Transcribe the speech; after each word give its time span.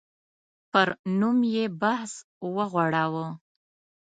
پر 0.71 0.87
نوم 1.19 1.37
یې 1.55 1.65
بحث 1.81 2.13
وغوړاوه. 2.55 3.27